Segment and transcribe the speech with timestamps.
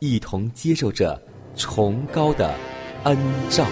[0.00, 1.20] 一同接受着
[1.54, 2.54] 崇高的
[3.04, 3.16] 恩
[3.50, 3.66] 照。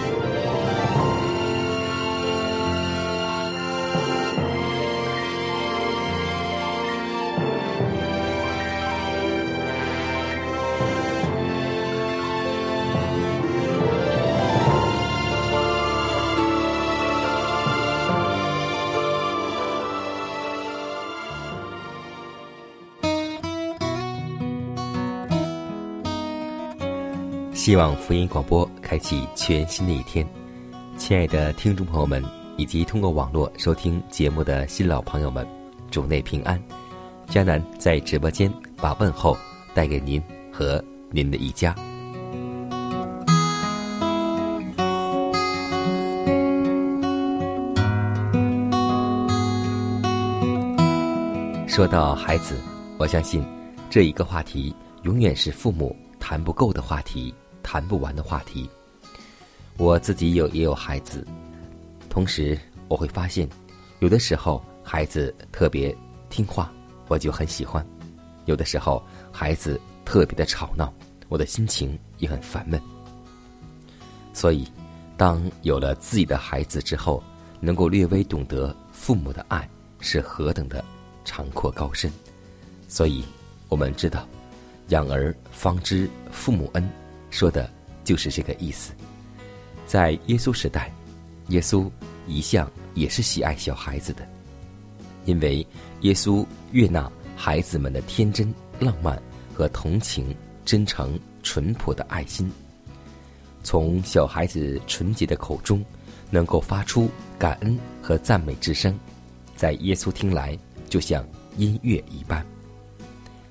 [27.69, 30.27] 希望福音广播开启全新的一天，
[30.97, 32.25] 亲爱的听众朋友们，
[32.57, 35.47] 以及通过网络收听节目的新老朋友们，
[35.91, 36.59] 主内平安。
[37.27, 39.37] 迦南在直播间把问候
[39.71, 40.19] 带给您
[40.51, 41.75] 和您的一家。
[51.67, 52.59] 说到孩子，
[52.97, 53.45] 我相信
[53.91, 57.31] 这一个话题永远是父母谈不够的话题。
[57.71, 58.67] 谈不完的话题。
[59.77, 61.23] 我自己有也有孩子，
[62.09, 62.57] 同时
[62.87, 63.47] 我会发现，
[63.99, 65.95] 有的时候孩子特别
[66.31, 66.71] 听话，
[67.07, 67.85] 我就很喜欢；
[68.45, 70.91] 有的时候孩子特别的吵闹，
[71.27, 72.81] 我的心情也很烦闷。
[74.33, 74.67] 所以，
[75.15, 77.21] 当有了自己的孩子之后，
[77.59, 79.69] 能够略微懂得父母的爱
[79.99, 80.83] 是何等的
[81.23, 82.11] 长阔高深。
[82.87, 83.23] 所以，
[83.67, 84.27] 我们知道，
[84.87, 86.89] 养儿方知父母恩。
[87.29, 87.69] 说的
[88.03, 88.93] 就是这个意思。
[89.85, 90.91] 在耶稣时代，
[91.47, 91.89] 耶稣
[92.27, 94.27] 一向也是喜爱小孩子的，
[95.25, 95.65] 因为
[96.01, 99.21] 耶稣悦纳孩子们的天真、浪漫
[99.53, 102.51] 和同情、真诚、淳朴的爱心。
[103.63, 105.83] 从小孩子纯洁的口中，
[106.29, 108.97] 能够发出感恩和赞美之声，
[109.55, 110.57] 在耶稣听来
[110.87, 112.45] 就像音乐一般。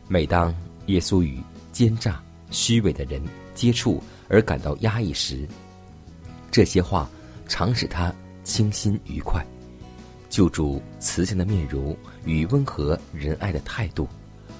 [0.06, 0.54] 每当
[0.86, 3.22] 耶稣与奸诈、虚伪的人，
[3.58, 5.44] 接触而感到压抑时，
[6.48, 7.10] 这些话
[7.48, 8.14] 常使他
[8.44, 9.44] 清新愉快。
[10.30, 14.06] 救主慈祥的面容与温和仁爱的态度，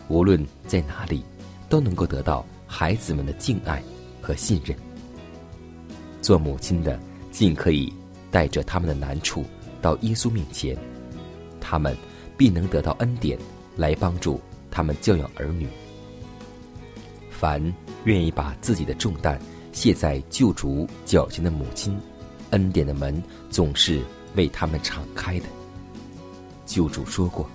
[0.08, 1.22] 无论在哪里，
[1.69, 3.81] 都能够得到孩子们的敬爱
[4.20, 4.76] 和信任。
[6.20, 6.98] 做母亲的
[7.31, 7.92] 尽可以
[8.32, 9.44] 带着他们的难处
[9.81, 10.76] 到耶稣面前，
[11.60, 11.97] 他们
[12.37, 13.38] 必能得到恩典
[13.76, 14.41] 来帮助
[14.72, 15.69] 他们教养儿女。
[17.38, 17.62] 凡
[18.03, 19.41] 愿意把自己的重担
[19.72, 21.97] 卸在救主脚前的母亲，
[22.50, 24.03] 恩典的门总是
[24.34, 25.47] 为他们敞开的。
[26.66, 27.49] 救主说过：“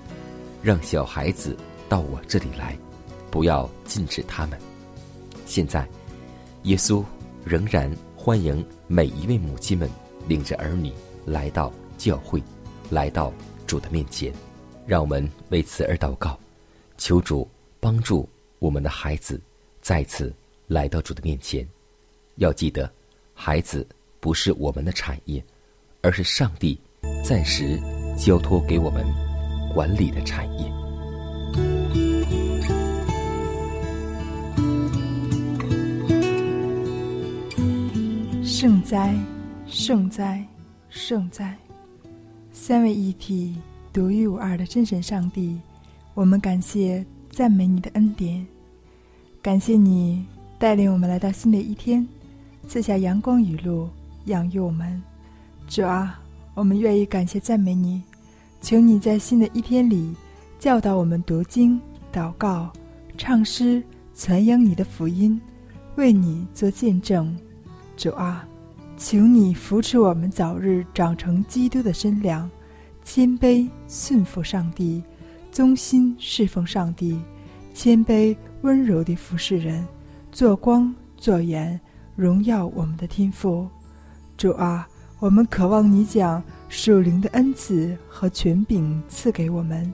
[0.63, 1.57] 让小孩子
[1.89, 2.77] 到我这里来，
[3.29, 4.57] 不要禁止他们。”
[5.45, 5.85] 现在，
[6.63, 7.03] 耶稣
[7.43, 9.89] 仍然欢迎每一位母亲们
[10.29, 10.93] 领着儿女
[11.25, 12.41] 来到教会，
[12.89, 13.33] 来到
[13.67, 14.33] 主的面前。
[14.87, 16.39] 让我们为此而祷告，
[16.97, 17.45] 求主
[17.81, 18.27] 帮助
[18.59, 19.41] 我们的孩子。
[19.83, 20.33] 再次
[20.65, 21.67] 来到主的面前，
[22.37, 22.89] 要记得，
[23.33, 23.85] 孩子
[24.21, 25.43] 不是我们的产业，
[26.01, 26.79] 而是上帝
[27.21, 27.77] 暂时
[28.17, 29.05] 交托给我们
[29.73, 30.71] 管理的产业。
[38.41, 39.13] 圣哉，
[39.67, 40.47] 圣哉，
[40.89, 41.57] 圣哉！
[42.53, 43.57] 三位一体、
[43.91, 45.59] 独一无二的真神上帝，
[46.13, 48.47] 我们感谢、赞美你的恩典。
[49.43, 50.25] 感谢你
[50.57, 52.07] 带领我们来到新的一天，
[52.65, 53.89] 赐下阳光雨露，
[54.27, 55.03] 养育我们。
[55.67, 56.17] 主啊，
[56.53, 58.01] 我们愿意感谢赞美你，
[58.61, 60.15] 求你在新的一天里
[60.59, 61.77] 教导我们读经、
[62.09, 62.71] 祷告、
[63.17, 63.83] 唱诗、
[64.15, 65.37] 传扬你的福音，
[65.97, 67.35] 为你做见证。
[67.97, 68.47] 主啊，
[68.97, 72.49] 求你扶持我们早日长成基督的身量，
[73.03, 75.03] 谦卑顺服上帝，
[75.51, 77.19] 忠心侍奉上帝，
[77.73, 78.33] 谦卑
[78.63, 79.85] 温柔地服侍人，
[80.31, 81.79] 做光做盐，
[82.15, 83.67] 荣耀我们的天赋。
[84.35, 84.87] 主啊，
[85.19, 89.93] 我们渴望你将属灵的恩赐和权柄赐给我们，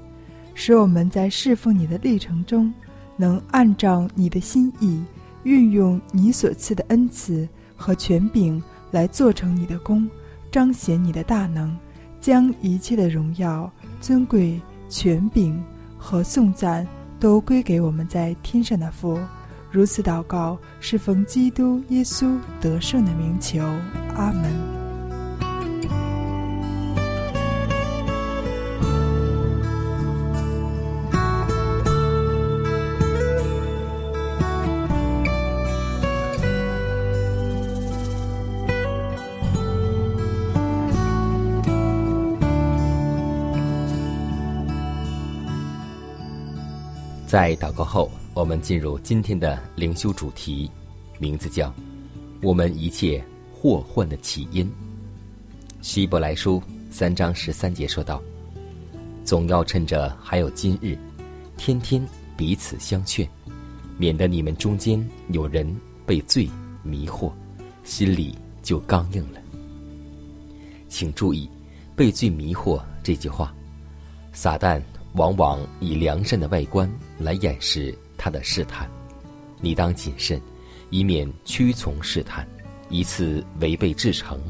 [0.56, 2.74] 使我们在侍奉你的历程中，
[3.18, 5.04] 能按照你的心意，
[5.44, 8.62] 运用你所赐的恩赐和权柄。
[8.92, 10.10] 来做成你的功，
[10.52, 11.78] 彰显你的大能，
[12.20, 13.72] 将一切的荣耀、
[14.02, 15.64] 尊贵、权柄
[15.96, 16.88] 和颂赞
[17.20, 19.20] 都归给我们在天上的父。
[19.72, 23.60] 如此祷告，是奉基督耶稣得胜的名求。
[24.16, 24.79] 阿门。
[47.30, 50.68] 在祷告后，我们进入今天的灵修主题，
[51.20, 51.72] 名字叫
[52.42, 53.24] “我们一切
[53.54, 54.68] 祸患的起因”。
[55.80, 56.60] 希伯来书
[56.90, 58.20] 三章十三节说道
[59.24, 60.98] ：“总要趁着还有今日，
[61.56, 62.04] 天天
[62.36, 63.30] 彼此相劝，
[63.96, 65.72] 免得你们中间有人
[66.08, 66.50] 被罪
[66.82, 67.32] 迷惑，
[67.84, 69.40] 心里就刚硬了。”
[70.90, 71.48] 请注意
[71.96, 73.54] “被罪迷惑”这句话，
[74.34, 74.82] 撒旦。
[75.14, 76.88] 往往以良善的外观
[77.20, 78.90] 来掩饰他的试探，
[79.62, 80.42] 你当谨慎，
[80.90, 82.48] 以免屈从试探，
[82.90, 84.42] 一次违背至诚，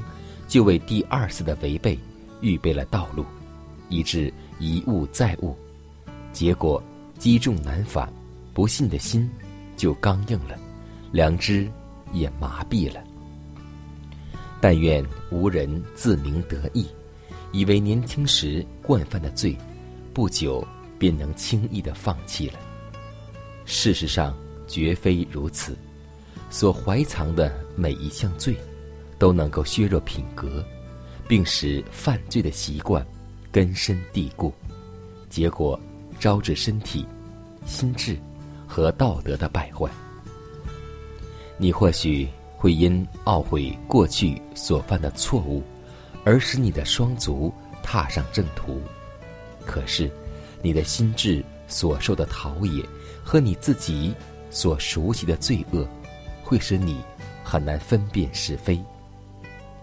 [0.47, 1.97] 就为第二次的违背
[2.41, 3.25] 预备了道路，
[3.89, 5.57] 以致一误再误，
[6.31, 6.81] 结果
[7.17, 8.11] 积重难返，
[8.53, 9.29] 不信的心
[9.75, 10.57] 就刚硬了，
[11.11, 11.69] 良知
[12.13, 13.03] 也麻痹了。
[14.61, 16.85] 但愿无人自鸣得意，
[17.51, 19.57] 以为年轻时惯犯的罪。
[20.13, 20.65] 不久
[20.99, 22.59] 便能轻易的放弃了。
[23.65, 24.37] 事实上，
[24.67, 25.75] 绝非如此。
[26.51, 28.57] 所怀藏的每一项罪，
[29.19, 30.65] 都能够削弱品格，
[31.27, 33.05] 并使犯罪的习惯
[33.51, 34.51] 根深蒂固，
[35.29, 35.79] 结果
[36.19, 37.05] 招致身体、
[37.67, 38.17] 心智
[38.67, 39.87] 和道德的败坏。
[41.57, 45.61] 你或许会因懊悔过去所犯的错误，
[46.23, 47.53] 而使你的双足
[47.83, 48.81] 踏上正途。
[49.67, 50.09] 可是，
[50.61, 52.85] 你的心智所受的陶冶
[53.23, 54.13] 和你自己
[54.49, 55.87] 所熟悉的罪恶，
[56.43, 56.99] 会使你
[57.43, 58.79] 很难分辨是非。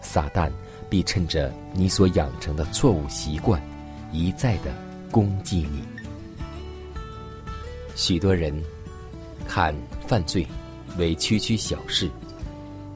[0.01, 0.51] 撒旦
[0.89, 3.61] 必趁着你所养成的错误习惯，
[4.13, 4.73] 一再的
[5.11, 5.83] 攻击你。
[7.95, 8.55] 许多人
[9.49, 9.75] 看
[10.07, 10.47] 犯罪
[10.99, 12.11] 为区区小事，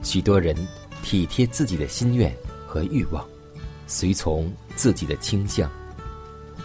[0.03, 0.55] 许多人
[1.03, 2.33] 体贴自己的心愿
[2.67, 3.27] 和欲望，
[3.87, 5.71] 随从自己的倾向。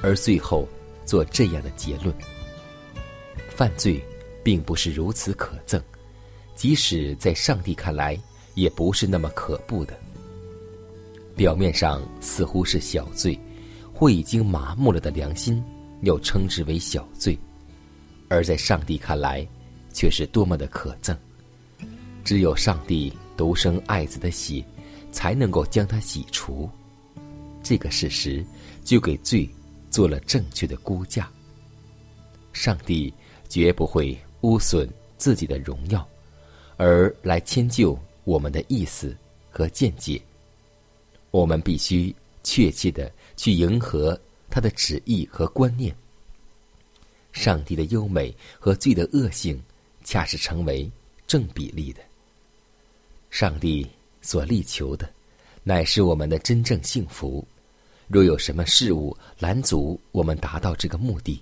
[0.01, 0.67] 而最后
[1.05, 2.13] 做这样的结论：
[3.49, 4.03] 犯罪
[4.43, 5.81] 并不是如此可憎，
[6.55, 8.19] 即使在上帝看来，
[8.55, 9.97] 也不是那么可怖的。
[11.35, 13.37] 表面上似乎是小罪，
[13.93, 15.63] 或已经麻木了的良心，
[16.01, 17.37] 又称之为小罪；
[18.29, 19.47] 而在上帝看来，
[19.93, 21.15] 却是多么的可憎。
[22.23, 24.65] 只有上帝独生爱子的血，
[25.11, 26.69] 才能够将它洗除。
[27.61, 28.43] 这个事实，
[28.83, 29.47] 就给罪。
[29.95, 31.31] 做了正确的估价。
[32.51, 33.13] 上帝
[33.47, 36.05] 绝不会污损自己的荣耀，
[36.75, 39.15] 而来迁就我们的意思
[39.49, 40.21] 和见解。
[41.31, 45.95] 我们必须确切的去迎合他的旨意和观念。
[47.31, 49.63] 上帝的优美和罪的恶性，
[50.03, 50.91] 恰是成为
[51.25, 52.01] 正比例的。
[53.29, 53.87] 上帝
[54.21, 55.09] 所力求的，
[55.63, 57.47] 乃是我们的真正幸福。
[58.07, 61.41] 若有什么事物拦阻我们达到这个目的，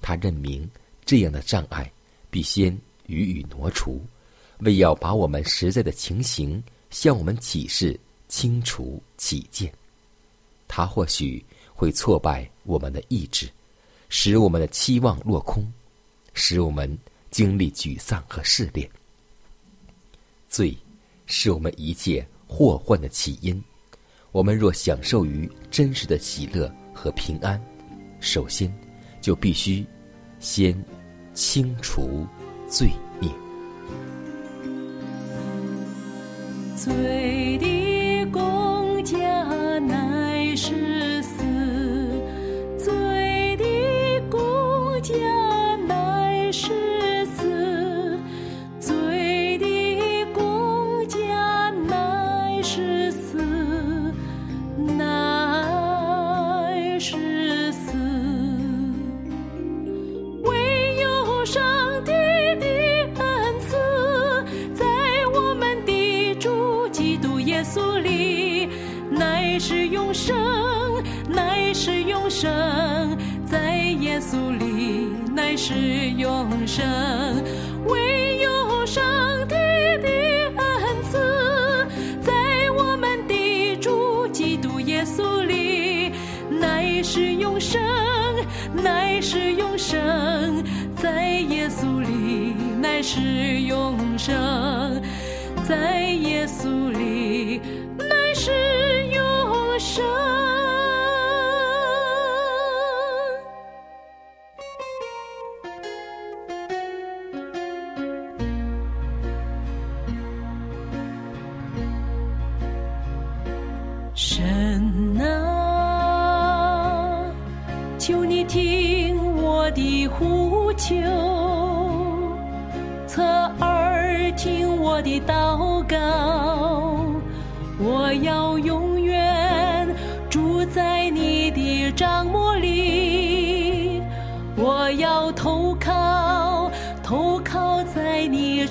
[0.00, 0.68] 他认明
[1.04, 1.90] 这样的障碍
[2.30, 4.04] 必先予以挪除，
[4.58, 7.98] 为要把我们实在的情形向我们启示
[8.28, 9.72] 清楚起见。
[10.66, 13.48] 他或许会挫败我们的意志，
[14.08, 15.72] 使我们的期望落空，
[16.32, 16.98] 使我们
[17.30, 18.88] 经历沮丧和试炼。
[20.48, 20.76] 罪
[21.26, 23.62] 是我们一切祸患的起因。
[24.34, 27.62] 我们若享受于真实的喜乐和平安，
[28.18, 28.68] 首先
[29.20, 29.86] 就必须
[30.40, 30.76] 先
[31.32, 32.26] 清除
[32.66, 32.88] 罪
[33.20, 33.30] 孽。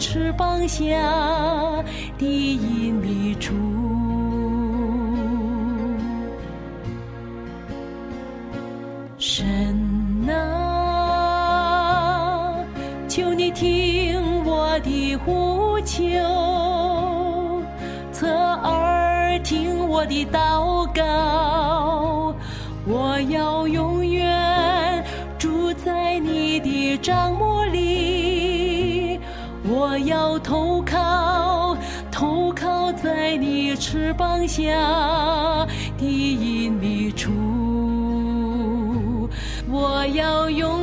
[0.03, 0.83] 翅膀下
[2.17, 3.53] 的隐秘处。
[9.17, 10.35] 神啊，
[13.07, 16.03] 求你听我的呼求，
[18.11, 22.35] 侧耳听我的祷告，
[22.85, 25.01] 我要永远
[25.39, 27.52] 住在你的帐幕，
[29.93, 31.77] 我要投靠，
[32.11, 34.63] 投靠在你翅膀下
[35.99, 37.29] 的隐秘处。
[39.69, 40.82] 我要用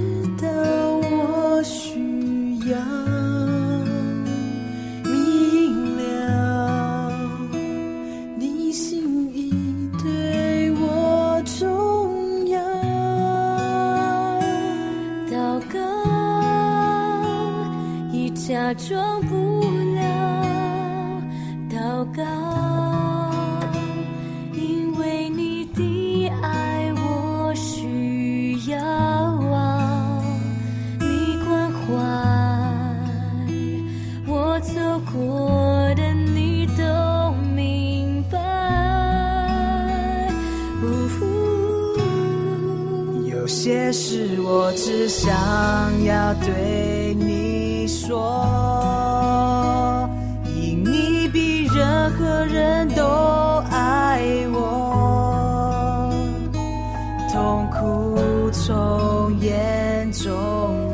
[57.31, 60.29] 痛苦从眼中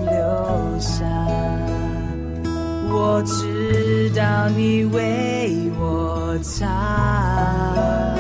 [0.06, 0.14] 流
[0.80, 1.04] 下，
[2.92, 6.68] 我知道你为我擦。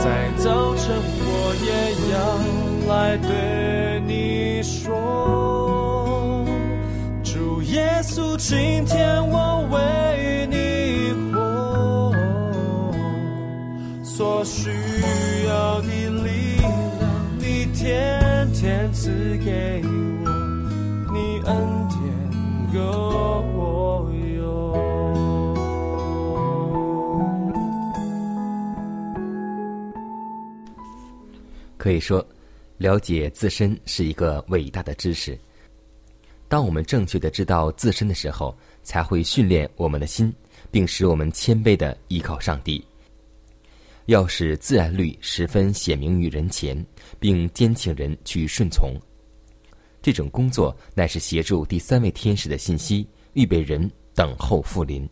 [0.03, 1.69] 在早晨，我也
[2.11, 2.17] 要
[2.91, 6.43] 来对你说，
[7.23, 12.11] 主耶稣，今天我为你活，
[14.03, 14.71] 所需
[19.47, 19.81] 给
[20.25, 20.29] 我，
[21.13, 21.55] 你恩
[21.87, 21.97] 典
[22.73, 22.77] 够
[23.55, 24.35] 我用。
[31.77, 32.27] 可以说，
[32.77, 35.39] 了解自身是一个伟大的知识。
[36.49, 40.33] 当我们正确的知道自身的时候，才会训练我们的心，
[40.69, 42.85] 并使我们谦卑的依靠上帝。
[44.07, 46.85] 要使自然律十分显明于人前，
[47.17, 48.93] 并坚请人去顺从。
[50.01, 55.07] 这种工作乃是协助第三位天使的信息，预备人等候复临。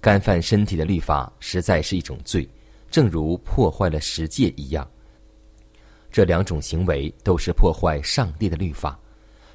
[0.00, 2.48] 干犯身体的律法实在是一种罪，
[2.90, 4.88] 正如破坏了十诫一样。
[6.10, 8.98] 这两种行为都是破坏上帝的律法。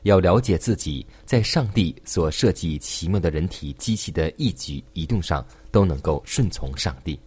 [0.04, 7.20] 要了解自己在上帝所设计奇妙的人体机器的一举一动上都能够顺从上帝。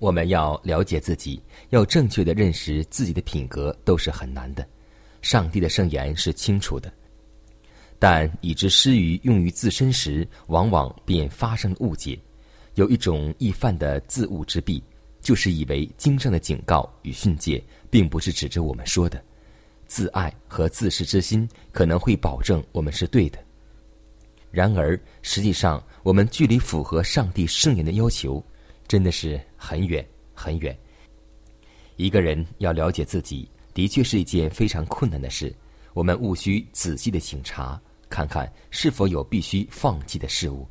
[0.00, 4.66] 我们要了解自己，要正确的认识自己的品格，都是很难的。
[5.20, 6.90] 上帝的圣言是清楚的，
[7.98, 12.18] 但以之失于用于自身时，往往便发生误解。
[12.76, 14.82] 有一种易犯的自误之弊，
[15.20, 19.22] 就是以为经上的警告与训诫，并不是指着我们说的。
[19.86, 23.38] 自爱和自恃之心可能会保证我们是对的，
[24.50, 28.42] 然而实际上我们距离符合上帝圣言的要求，
[28.90, 30.04] 真的是很远
[30.34, 30.76] 很远。
[31.94, 35.54] 一个人要了解自己，的确是一件非常困难的事。
[35.92, 40.66] 我们务须仔细的醒察，看看是否有必须放弃的事物，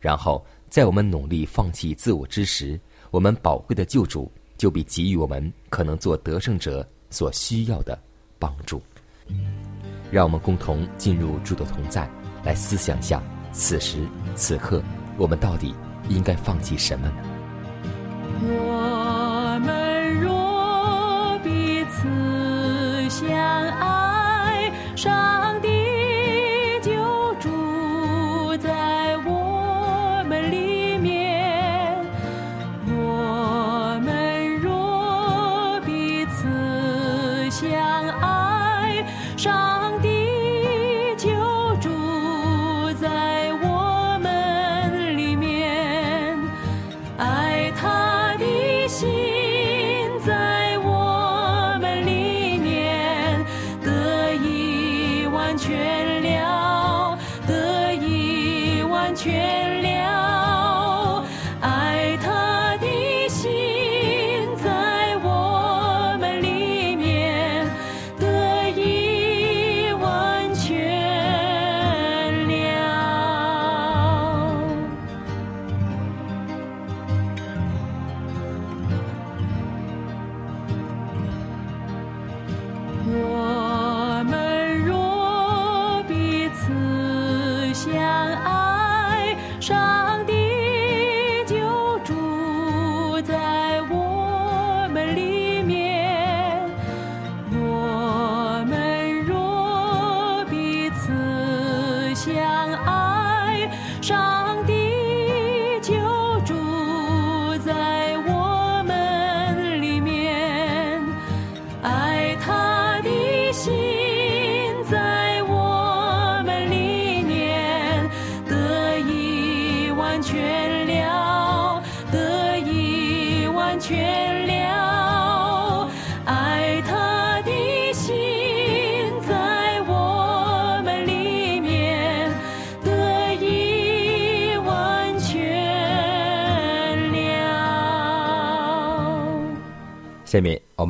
[0.00, 8.02] 然后在我们努力放弃自我之时，我们宝贵的救主就必给予我们可能做得胜者所需要的。
[8.38, 8.80] 帮助，
[10.10, 12.10] 让我们共同进入主的同在，
[12.42, 13.22] 来思想下
[13.52, 14.82] 此时此刻
[15.18, 15.74] 我们到底
[16.10, 17.14] 应该放弃什么呢？
[18.42, 23.28] 我们若彼此相
[23.78, 24.72] 爱，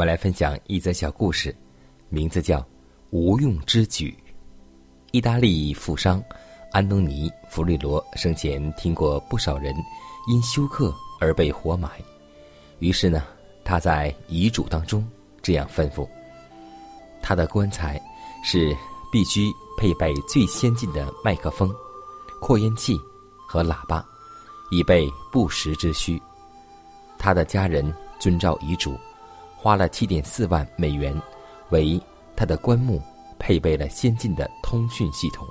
[0.01, 1.55] 们来分享一则小故事，
[2.09, 2.59] 名字叫
[3.11, 4.17] 《无用之举》。
[5.11, 6.25] 意大利富商
[6.73, 9.75] 安东尼·弗瑞罗生前听过不少人
[10.27, 11.91] 因休克而被活埋，
[12.79, 13.25] 于是呢，
[13.63, 15.07] 他在遗嘱当中
[15.43, 16.09] 这样吩咐：
[17.21, 18.01] 他的棺材
[18.43, 18.75] 是
[19.13, 21.71] 必须配备最先进的麦克风、
[22.41, 22.99] 扩音器
[23.47, 24.03] 和喇叭，
[24.71, 26.19] 以备不时之需。
[27.19, 28.99] 他的家人遵照遗嘱。
[29.63, 31.15] 花了七点四万美元，
[31.69, 32.01] 为
[32.35, 32.99] 他的棺木
[33.39, 35.47] 配备了先进的通讯系统。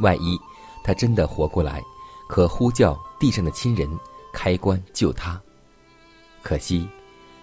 [0.00, 0.36] 万一
[0.82, 1.80] 他真的活过来，
[2.28, 3.88] 可呼叫地上的亲人
[4.32, 5.40] 开棺救他。
[6.42, 6.88] 可惜，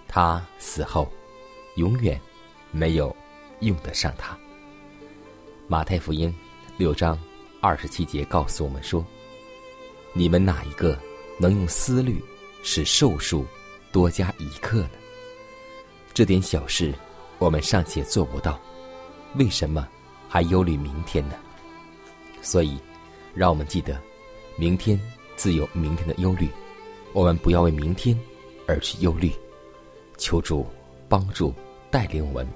[0.06, 1.10] 他死后，
[1.76, 2.20] 永远
[2.70, 3.14] 没有
[3.60, 4.36] 用得上他。
[5.66, 6.34] 马太福音
[6.76, 7.18] 六章
[7.62, 9.02] 二十七节告诉我们说
[10.12, 10.98] ：“你们哪一个
[11.38, 12.22] 能用思虑
[12.62, 13.46] 使寿数
[13.90, 14.90] 多加一刻呢？”
[16.16, 16.94] 这点小事，
[17.38, 18.58] 我们尚且做不到，
[19.34, 19.86] 为什么
[20.26, 21.34] 还忧虑明天呢？
[22.40, 22.78] 所以，
[23.34, 24.00] 让我们记得，
[24.56, 24.98] 明天
[25.36, 26.48] 自有明天的忧虑，
[27.12, 28.18] 我们不要为明天
[28.66, 29.30] 而去忧虑。
[30.16, 30.66] 求主
[31.06, 31.52] 帮助
[31.90, 32.48] 带领我们，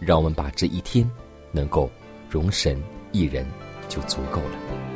[0.00, 1.08] 让我们把这一天
[1.52, 1.88] 能够
[2.28, 3.46] 容神一人
[3.88, 4.95] 就足够了。